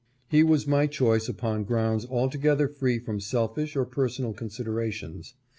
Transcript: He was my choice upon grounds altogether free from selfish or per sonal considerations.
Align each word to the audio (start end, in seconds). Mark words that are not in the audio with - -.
He 0.29 0.41
was 0.41 0.65
my 0.65 0.87
choice 0.87 1.29
upon 1.29 1.63
grounds 1.63 2.07
altogether 2.07 2.67
free 2.67 2.97
from 2.97 3.19
selfish 3.19 3.75
or 3.75 3.85
per 3.85 4.09
sonal 4.09 4.35
considerations. 4.35 5.35